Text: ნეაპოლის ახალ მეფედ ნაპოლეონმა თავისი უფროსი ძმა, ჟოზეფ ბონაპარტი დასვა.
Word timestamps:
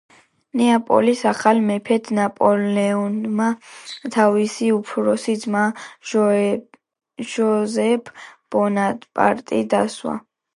ნეაპოლის 0.59 1.19
ახალ 1.31 1.59
მეფედ 1.65 2.07
ნაპოლეონმა 2.19 3.49
თავისი 4.15 4.71
უფროსი 4.77 5.35
ძმა, 5.43 5.67
ჟოზეფ 7.35 8.13
ბონაპარტი 8.57 9.63
დასვა. 9.77 10.17